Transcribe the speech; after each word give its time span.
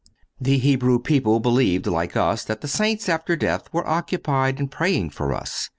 The 0.39 0.57
Hebrew 0.57 0.97
people 0.97 1.39
believed, 1.39 1.85
like 1.85 2.17
us, 2.17 2.43
that 2.45 2.61
the 2.61 2.67
saints 2.67 3.07
after 3.07 3.35
death 3.35 3.71
were 3.71 3.87
occupied 3.87 4.59
in 4.59 4.67
praying 4.67 5.11
for 5.11 5.31
us. 5.31 5.69